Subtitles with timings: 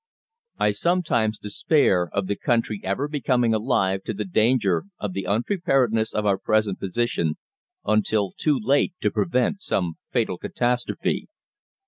[0.57, 6.15] "I sometimes despair of the country ever becoming alive to the danger of the unpreparedness
[6.15, 7.37] of our present position
[7.85, 11.27] until too late to prevent some fatal catastrophe."